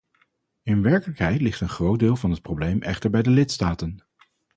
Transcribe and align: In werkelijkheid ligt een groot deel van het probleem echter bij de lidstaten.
In 0.63 0.81
werkelijkheid 0.81 1.41
ligt 1.41 1.61
een 1.61 1.69
groot 1.69 1.99
deel 1.99 2.15
van 2.15 2.31
het 2.31 2.41
probleem 2.41 2.81
echter 2.81 3.09
bij 3.09 3.21
de 3.21 3.29
lidstaten. 3.29 4.03